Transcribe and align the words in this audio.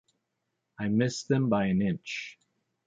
I 0.79 0.87
missed 0.87 1.27
them 1.27 1.47
by 1.47 1.65
an 1.67 1.79
inch. 1.79 2.39